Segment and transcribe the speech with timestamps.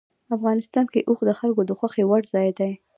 [0.35, 2.71] افغانستان کې اوښ د خلکو د خوښې وړ ځای دی.